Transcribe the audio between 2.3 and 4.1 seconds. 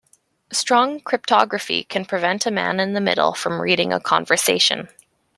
a man in the middle from reading a